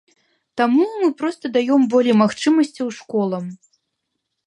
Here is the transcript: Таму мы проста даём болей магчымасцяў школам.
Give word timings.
Таму 0.61 0.85
мы 1.01 1.09
проста 1.19 1.45
даём 1.59 1.81
болей 1.93 2.19
магчымасцяў 2.25 2.87
школам. 3.01 3.45